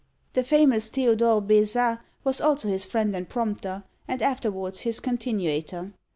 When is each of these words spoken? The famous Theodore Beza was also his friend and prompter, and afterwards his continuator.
The 0.33 0.41
famous 0.41 0.89
Theodore 0.89 1.43
Beza 1.43 2.01
was 2.23 2.41
also 2.41 2.67
his 2.67 2.85
friend 2.87 3.15
and 3.15 3.29
prompter, 3.29 3.83
and 4.07 4.19
afterwards 4.23 4.79
his 4.79 4.99
continuator. 4.99 5.93